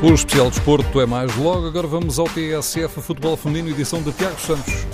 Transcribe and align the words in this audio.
O 0.00 0.12
especial 0.12 0.48
desporto 0.48 1.00
é 1.00 1.06
mais 1.06 1.34
logo. 1.34 1.66
Agora 1.66 1.88
vamos 1.88 2.20
ao 2.20 2.26
TSF 2.26 3.02
Futebol 3.02 3.36
Feminino, 3.36 3.70
edição 3.70 4.00
de 4.00 4.12
Tiago 4.12 4.40
Santos. 4.40 4.86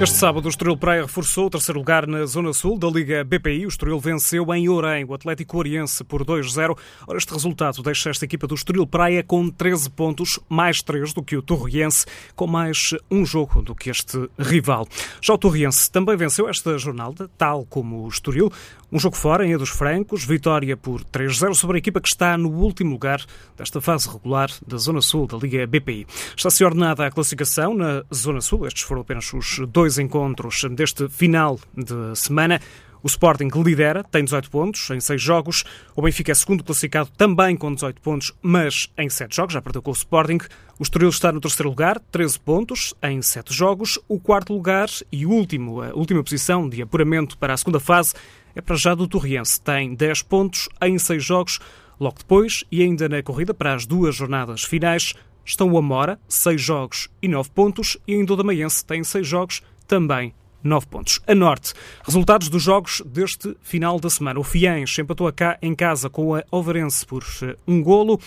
Este 0.00 0.14
sábado, 0.14 0.46
o 0.46 0.48
Estoril 0.48 0.76
Praia 0.76 1.02
reforçou 1.02 1.46
o 1.46 1.50
terceiro 1.50 1.80
lugar 1.80 2.06
na 2.06 2.24
Zona 2.24 2.52
Sul 2.52 2.78
da 2.78 2.86
Liga 2.86 3.24
BPI. 3.24 3.66
O 3.66 3.68
Estoril 3.68 3.98
venceu 3.98 4.54
em 4.54 4.68
Orem 4.68 5.04
o 5.04 5.12
Atlético 5.12 5.58
Oriense 5.58 6.04
por 6.04 6.24
2-0. 6.24 6.78
Ora, 7.04 7.18
este 7.18 7.32
resultado 7.32 7.82
deixa 7.82 8.08
esta 8.08 8.24
equipa 8.24 8.46
do 8.46 8.54
Estoril 8.54 8.86
Praia 8.86 9.24
com 9.24 9.50
13 9.50 9.90
pontos, 9.90 10.38
mais 10.48 10.82
3 10.82 11.12
do 11.12 11.20
que 11.20 11.36
o 11.36 11.42
Torriense, 11.42 12.06
com 12.36 12.46
mais 12.46 12.94
um 13.10 13.26
jogo 13.26 13.60
do 13.60 13.74
que 13.74 13.90
este 13.90 14.30
rival. 14.38 14.86
Já 15.20 15.34
o 15.34 15.38
Torriense 15.38 15.90
também 15.90 16.16
venceu 16.16 16.48
esta 16.48 16.78
jornada, 16.78 17.28
tal 17.36 17.64
como 17.64 18.04
o 18.04 18.08
Estoril. 18.08 18.52
Um 18.90 18.98
jogo 18.98 19.16
fora, 19.16 19.46
em 19.46 19.54
dos 19.54 19.68
Francos, 19.68 20.24
vitória 20.24 20.74
por 20.74 21.04
3-0 21.04 21.52
sobre 21.52 21.76
a 21.76 21.78
equipa 21.78 22.00
que 22.00 22.08
está 22.08 22.38
no 22.38 22.48
último 22.48 22.92
lugar 22.92 23.22
desta 23.54 23.82
fase 23.82 24.08
regular 24.08 24.50
da 24.66 24.78
Zona 24.78 25.02
Sul 25.02 25.26
da 25.26 25.36
Liga 25.36 25.66
BPI. 25.66 26.06
Está-se 26.34 26.64
ordenada 26.64 27.04
a 27.04 27.10
classificação 27.10 27.74
na 27.74 28.02
Zona 28.14 28.40
Sul. 28.40 28.66
Estes 28.66 28.84
foram 28.84 29.02
apenas 29.02 29.30
os 29.34 29.60
dois 29.68 29.98
encontros 29.98 30.62
deste 30.70 31.06
final 31.10 31.60
de 31.76 32.18
semana. 32.18 32.62
O 33.02 33.06
Sporting 33.06 33.48
lidera, 33.64 34.02
tem 34.02 34.24
18 34.24 34.50
pontos 34.50 34.90
em 34.90 35.00
6 35.00 35.20
jogos. 35.20 35.64
O 35.94 36.02
Benfica 36.02 36.32
é 36.32 36.34
segundo 36.34 36.64
classificado 36.64 37.10
também 37.16 37.56
com 37.56 37.72
18 37.72 38.00
pontos, 38.00 38.32
mas 38.42 38.90
em 38.98 39.08
7 39.08 39.34
jogos, 39.34 39.54
já 39.54 39.62
perdeu 39.62 39.82
com 39.82 39.90
o 39.90 39.94
Sporting. 39.94 40.38
O 40.78 40.82
Estoril 40.82 41.08
está 41.08 41.30
no 41.30 41.40
terceiro 41.40 41.68
lugar, 41.68 42.00
13 42.10 42.40
pontos 42.40 42.94
em 43.02 43.22
7 43.22 43.52
jogos. 43.54 43.98
O 44.08 44.18
quarto 44.18 44.52
lugar 44.52 44.88
e 45.12 45.24
último, 45.24 45.82
a 45.82 45.94
última 45.94 46.22
posição 46.22 46.68
de 46.68 46.82
apuramento 46.82 47.38
para 47.38 47.54
a 47.54 47.56
segunda 47.56 47.80
fase 47.80 48.14
é 48.54 48.60
para 48.60 48.76
já 48.76 48.94
do 48.94 49.06
Torriense. 49.06 49.60
Tem 49.60 49.94
10 49.94 50.22
pontos 50.22 50.68
em 50.82 50.98
6 50.98 51.24
jogos. 51.24 51.58
Logo 52.00 52.18
depois, 52.18 52.64
e 52.70 52.82
ainda 52.82 53.08
na 53.08 53.22
corrida 53.22 53.52
para 53.52 53.74
as 53.74 53.84
duas 53.84 54.14
jornadas 54.14 54.62
finais, 54.62 55.14
estão 55.44 55.70
o 55.70 55.78
Amora, 55.78 56.18
6 56.28 56.60
jogos 56.60 57.08
e 57.20 57.26
9 57.26 57.50
pontos, 57.50 57.96
e 58.06 58.14
ainda 58.14 58.34
o 58.34 58.36
Damaiense 58.36 58.84
tem 58.84 59.02
6 59.02 59.26
jogos, 59.26 59.62
também 59.86 60.32
9 60.62 60.86
pontos. 60.86 61.20
A 61.26 61.34
Norte, 61.34 61.72
resultados 62.04 62.48
dos 62.48 62.62
jogos 62.62 63.02
deste 63.06 63.56
final 63.62 63.98
da 63.98 64.10
semana. 64.10 64.40
O 64.40 64.44
Fiães 64.44 64.98
empatou 64.98 65.32
cá 65.32 65.58
em 65.62 65.74
casa 65.74 66.10
com 66.10 66.34
a 66.34 66.42
Overense 66.50 67.06
por 67.06 67.24
eh, 67.42 67.56
um 67.66 67.82
golo. 67.82 68.20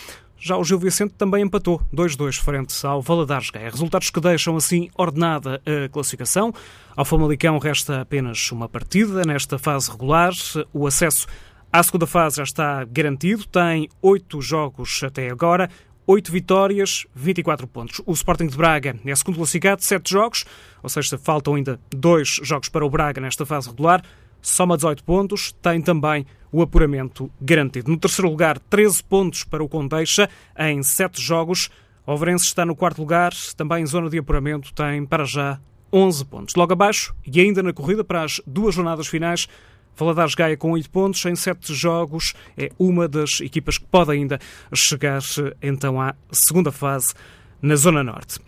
Já 0.43 0.57
o 0.57 0.63
Gil 0.63 0.79
Vicente 0.79 1.13
também 1.13 1.43
empatou 1.43 1.79
2-2 1.93 2.41
frente 2.41 2.73
ao 2.83 2.99
Valadares 2.99 3.51
Gaia. 3.51 3.69
Resultados 3.69 4.09
que 4.09 4.19
deixam 4.19 4.55
assim 4.55 4.89
ordenada 4.97 5.61
a 5.65 5.87
classificação. 5.87 6.51
Ao 6.95 7.05
Famalicão 7.05 7.59
resta 7.59 8.01
apenas 8.01 8.51
uma 8.51 8.67
partida 8.67 9.21
nesta 9.23 9.59
fase 9.59 9.91
regular. 9.91 10.33
O 10.73 10.87
acesso 10.87 11.27
à 11.71 11.83
segunda 11.83 12.07
fase 12.07 12.37
já 12.37 12.43
está 12.43 12.83
garantido. 12.85 13.45
Tem 13.45 13.87
oito 14.01 14.41
jogos 14.41 15.03
até 15.03 15.29
agora. 15.29 15.69
8 16.11 16.29
vitórias, 16.29 17.07
24 17.15 17.65
pontos. 17.67 18.01
O 18.05 18.11
Sporting 18.11 18.47
de 18.47 18.57
Braga 18.57 18.99
é 19.05 19.15
segundo 19.15 19.37
classificado, 19.37 19.81
7 19.81 20.11
jogos, 20.11 20.43
ou 20.83 20.89
seja, 20.89 21.17
faltam 21.17 21.55
ainda 21.55 21.79
2 21.89 22.41
jogos 22.43 22.67
para 22.67 22.85
o 22.85 22.89
Braga 22.89 23.21
nesta 23.21 23.45
fase 23.45 23.69
regular 23.69 24.03
soma 24.41 24.75
18 24.75 25.03
pontos, 25.03 25.53
tem 25.61 25.79
também 25.79 26.25
o 26.51 26.61
apuramento 26.61 27.31
garantido. 27.39 27.89
No 27.89 27.97
terceiro 27.97 28.29
lugar, 28.29 28.59
13 28.59 29.03
pontos 29.03 29.43
para 29.43 29.63
o 29.63 29.69
Condeixa 29.69 30.27
em 30.57 30.81
7 30.83 31.21
jogos. 31.21 31.69
O 32.05 32.11
Overense 32.11 32.45
está 32.45 32.65
no 32.65 32.75
quarto 32.75 32.99
lugar, 32.99 33.31
também 33.55 33.83
em 33.83 33.85
zona 33.85 34.09
de 34.09 34.17
apuramento, 34.17 34.73
tem 34.73 35.05
para 35.05 35.23
já 35.23 35.61
11 35.93 36.25
pontos. 36.25 36.55
Logo 36.55 36.73
abaixo, 36.73 37.15
e 37.25 37.39
ainda 37.39 37.63
na 37.63 37.71
corrida 37.71 38.03
para 38.03 38.23
as 38.23 38.41
duas 38.45 38.75
jornadas 38.75 39.07
finais, 39.07 39.47
Valadares 39.95 40.35
Gaia 40.35 40.57
com 40.57 40.71
8 40.71 40.89
pontos 40.89 41.23
em 41.25 41.35
7 41.35 41.73
jogos 41.73 42.33
é 42.57 42.71
uma 42.79 43.07
das 43.07 43.41
equipas 43.41 43.77
que 43.77 43.85
pode 43.85 44.11
ainda 44.11 44.39
chegar 44.73 45.19
então 45.61 46.01
à 46.01 46.15
segunda 46.31 46.71
fase 46.71 47.13
na 47.61 47.75
Zona 47.75 48.03
Norte. 48.03 48.39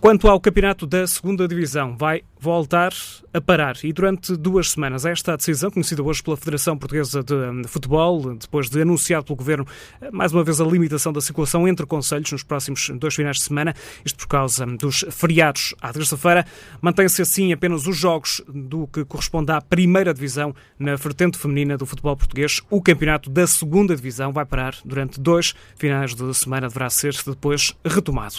Quanto 0.00 0.28
ao 0.28 0.40
campeonato 0.40 0.86
da 0.86 1.06
segunda 1.06 1.46
Divisão, 1.46 1.96
vai 1.96 2.22
voltar 2.42 2.92
a 3.32 3.40
parar. 3.40 3.76
E 3.84 3.92
durante 3.92 4.36
duas 4.36 4.72
semanas, 4.72 5.06
esta 5.06 5.36
decisão, 5.36 5.70
conhecida 5.70 6.02
hoje 6.02 6.20
pela 6.20 6.36
Federação 6.36 6.76
Portuguesa 6.76 7.22
de 7.22 7.32
hum, 7.32 7.62
Futebol, 7.68 8.34
depois 8.34 8.68
de 8.68 8.82
anunciado 8.82 9.24
pelo 9.26 9.36
Governo 9.36 9.64
eh, 10.00 10.10
mais 10.10 10.32
uma 10.32 10.42
vez 10.42 10.60
a 10.60 10.64
limitação 10.64 11.12
da 11.12 11.20
circulação 11.20 11.68
entre 11.68 11.86
conselhos 11.86 12.32
nos 12.32 12.42
próximos 12.42 12.90
dois 12.96 13.14
finais 13.14 13.36
de 13.36 13.44
semana, 13.44 13.76
isto 14.04 14.18
por 14.18 14.26
causa 14.26 14.66
hum, 14.66 14.74
dos 14.74 15.04
feriados 15.12 15.72
à 15.80 15.92
terça-feira, 15.92 16.44
mantém-se 16.80 17.22
assim 17.22 17.52
apenas 17.52 17.86
os 17.86 17.96
jogos 17.96 18.42
do 18.52 18.88
que 18.88 19.04
corresponde 19.04 19.52
à 19.52 19.60
primeira 19.60 20.12
divisão 20.12 20.52
na 20.76 20.96
vertente 20.96 21.38
feminina 21.38 21.78
do 21.78 21.86
futebol 21.86 22.16
português. 22.16 22.60
O 22.68 22.82
campeonato 22.82 23.30
da 23.30 23.46
segunda 23.46 23.94
divisão 23.94 24.32
vai 24.32 24.44
parar 24.44 24.74
durante 24.84 25.20
dois 25.20 25.54
finais 25.76 26.12
de 26.12 26.34
semana, 26.34 26.66
deverá 26.66 26.90
ser 26.90 27.14
depois 27.24 27.72
retomado. 27.84 28.38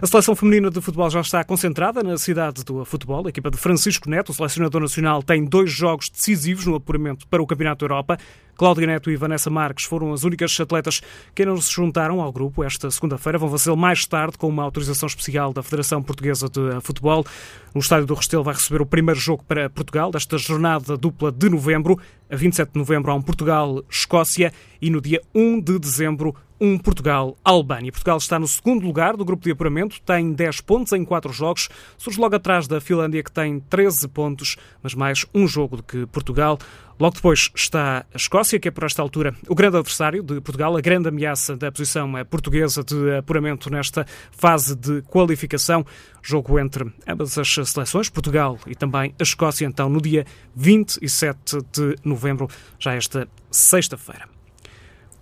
A 0.00 0.06
seleção 0.06 0.36
feminina 0.36 0.70
de 0.70 0.80
futebol 0.80 1.10
já 1.10 1.20
está 1.20 1.42
concentrada 1.42 2.00
na 2.04 2.16
cidade 2.16 2.62
do 2.62 2.84
futebol, 2.84 3.26
a 3.26 3.39
equipa 3.40 3.50
de 3.50 3.56
Francisco 3.56 4.08
Neto, 4.08 4.30
o 4.30 4.34
selecionador 4.34 4.82
nacional, 4.82 5.22
tem 5.22 5.44
dois 5.44 5.70
jogos 5.70 6.10
decisivos 6.10 6.66
no 6.66 6.74
apuramento 6.74 7.26
para 7.26 7.42
o 7.42 7.46
Campeonato 7.46 7.86
da 7.86 7.92
Europa. 7.92 8.18
Cláudia 8.60 8.86
Neto 8.86 9.10
e 9.10 9.16
Vanessa 9.16 9.48
Marques 9.48 9.86
foram 9.86 10.12
as 10.12 10.22
únicas 10.22 10.60
atletas 10.60 11.00
que 11.34 11.46
não 11.46 11.58
se 11.58 11.72
juntaram 11.72 12.20
ao 12.20 12.30
grupo 12.30 12.62
esta 12.62 12.90
segunda-feira. 12.90 13.38
Vão 13.38 13.50
fazê-lo 13.50 13.74
mais 13.74 14.04
tarde 14.04 14.36
com 14.36 14.46
uma 14.48 14.62
autorização 14.62 15.06
especial 15.06 15.50
da 15.50 15.62
Federação 15.62 16.02
Portuguesa 16.02 16.46
de 16.46 16.78
Futebol. 16.82 17.24
No 17.74 17.80
estádio 17.80 18.04
do 18.04 18.12
Restelo 18.12 18.44
vai 18.44 18.52
receber 18.52 18.82
o 18.82 18.86
primeiro 18.86 19.18
jogo 19.18 19.42
para 19.44 19.70
Portugal 19.70 20.10
desta 20.10 20.36
jornada 20.36 20.94
dupla 20.94 21.32
de 21.32 21.48
novembro. 21.48 21.98
A 22.30 22.36
27 22.36 22.72
de 22.72 22.78
novembro 22.78 23.10
há 23.10 23.14
um 23.14 23.22
Portugal-Escócia 23.22 24.52
e 24.78 24.90
no 24.90 25.00
dia 25.00 25.22
1 25.34 25.58
de 25.62 25.78
dezembro 25.78 26.36
um 26.60 26.76
Portugal-Albânia. 26.76 27.90
Portugal 27.90 28.18
está 28.18 28.38
no 28.38 28.46
segundo 28.46 28.84
lugar 28.84 29.16
do 29.16 29.24
grupo 29.24 29.42
de 29.42 29.50
apuramento, 29.50 29.98
tem 30.02 30.32
10 30.34 30.60
pontos 30.60 30.92
em 30.92 31.02
4 31.02 31.32
jogos, 31.32 31.70
surge 31.96 32.20
logo 32.20 32.36
atrás 32.36 32.68
da 32.68 32.80
Finlândia, 32.80 33.22
que 33.22 33.32
tem 33.32 33.58
13 33.60 34.06
pontos, 34.08 34.56
mas 34.82 34.94
mais 34.94 35.24
um 35.34 35.48
jogo 35.48 35.78
do 35.78 35.82
que 35.82 36.04
Portugal. 36.06 36.58
Logo 37.00 37.14
depois 37.14 37.50
está 37.54 38.04
a 38.12 38.16
Escócia, 38.16 38.60
que 38.60 38.68
é 38.68 38.70
por 38.70 38.84
esta 38.84 39.00
altura 39.00 39.34
o 39.48 39.54
grande 39.54 39.78
adversário 39.78 40.22
de 40.22 40.38
Portugal, 40.42 40.76
a 40.76 40.82
grande 40.82 41.08
ameaça 41.08 41.56
da 41.56 41.72
posição 41.72 42.12
portuguesa 42.28 42.84
de 42.84 43.16
apuramento 43.16 43.70
nesta 43.70 44.06
fase 44.30 44.76
de 44.76 45.00
qualificação. 45.02 45.82
Jogo 46.22 46.58
entre 46.58 46.92
ambas 47.08 47.38
as 47.38 47.48
seleções, 47.48 48.10
Portugal 48.10 48.58
e 48.66 48.74
também 48.74 49.14
a 49.18 49.22
Escócia, 49.22 49.64
então 49.64 49.88
no 49.88 49.98
dia 49.98 50.26
27 50.54 51.56
de 51.72 51.96
novembro, 52.04 52.48
já 52.78 52.92
esta 52.92 53.26
sexta-feira. 53.50 54.39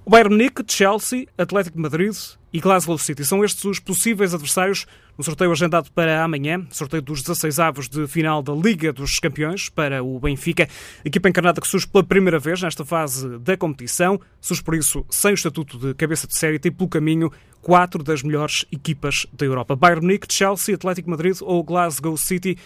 O 0.09 0.11
Bayern 0.11 0.31
Munique, 0.31 0.65
Chelsea, 0.67 1.27
Atlético 1.37 1.77
de 1.77 1.83
Madrid 1.83 2.17
e 2.51 2.61
Glasgow 2.61 2.97
City. 2.97 3.27
São 3.27 3.45
estes 3.45 3.63
os 3.67 3.79
possíveis 3.79 4.33
adversários 4.33 4.87
no 5.19 5.23
sorteio 5.23 5.53
agendado 5.53 5.93
para 5.93 6.25
amanhã, 6.25 6.67
sorteio 6.71 7.03
dos 7.03 7.21
16 7.21 7.61
avos 7.61 7.91
de 7.91 8.07
final 8.07 8.43
da 8.43 8.55
Liga 8.55 8.91
dos 8.91 9.19
Campeões 9.19 9.69
para 9.69 10.03
o 10.03 10.19
Benfica, 10.19 10.67
equipa 11.05 11.29
encarnada 11.29 11.61
que 11.61 11.69
surge 11.69 11.87
pela 11.87 12.03
primeira 12.03 12.39
vez 12.39 12.63
nesta 12.63 12.87
fase 12.87 13.39
da 13.41 13.55
competição, 13.55 14.19
surge 14.41 14.63
por 14.63 14.75
isso 14.77 15.05
sem 15.11 15.33
o 15.33 15.35
estatuto 15.35 15.79
de 15.79 15.93
cabeça 15.93 16.27
de 16.27 16.35
série, 16.35 16.59
tem 16.59 16.73
pelo 16.73 16.89
caminho 16.89 17.31
quatro 17.61 18.03
das 18.03 18.23
melhores 18.23 18.65
equipas 18.73 19.27
da 19.31 19.45
Europa. 19.45 19.77
Bayern 19.77 20.07
Munique, 20.07 20.33
Chelsea, 20.33 20.75
Atlético 20.75 21.05
de 21.05 21.11
Madrid 21.11 21.37
ou 21.43 21.63
Glasgow 21.63 22.17
City 22.17 22.57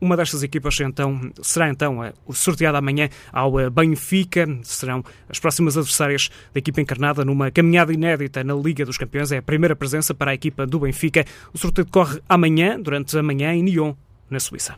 uma 0.00 0.16
destas 0.16 0.42
equipas 0.42 0.78
então 0.80 1.30
será 1.42 1.68
então 1.68 2.04
eh, 2.04 2.12
sorteada 2.32 2.78
amanhã 2.78 3.08
ao 3.32 3.58
eh, 3.58 3.70
Benfica. 3.70 4.46
Serão 4.62 5.04
as 5.28 5.38
próximas 5.38 5.76
adversárias 5.76 6.30
da 6.52 6.58
equipa 6.58 6.80
encarnada 6.80 7.24
numa 7.24 7.50
caminhada 7.50 7.92
inédita 7.92 8.44
na 8.44 8.54
Liga 8.54 8.84
dos 8.84 8.96
Campeões. 8.96 9.32
É 9.32 9.38
a 9.38 9.42
primeira 9.42 9.74
presença 9.74 10.14
para 10.14 10.30
a 10.30 10.34
equipa 10.34 10.66
do 10.66 10.80
Benfica. 10.80 11.24
O 11.52 11.58
sorteio 11.58 11.84
decorre 11.84 12.20
amanhã, 12.28 12.80
durante 12.80 13.16
a 13.18 13.22
manhã, 13.22 13.52
em 13.54 13.62
Nyon, 13.62 13.94
na 14.30 14.38
Suíça. 14.38 14.76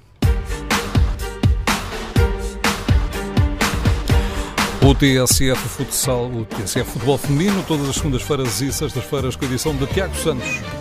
O 4.82 4.94
TSF 4.94 5.68
Futsal, 5.68 6.30
o 6.32 6.44
TSF 6.46 6.90
Futebol 6.92 7.18
Feminino, 7.18 7.62
todas 7.68 7.88
as 7.88 7.96
segundas-feiras 7.96 8.60
e 8.62 8.72
sextas-feiras 8.72 9.36
com 9.36 9.44
a 9.44 9.48
edição 9.48 9.76
de 9.76 9.86
Tiago 9.86 10.16
Santos. 10.16 10.79